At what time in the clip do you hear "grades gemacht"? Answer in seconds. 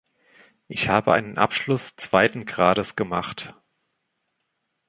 2.45-3.53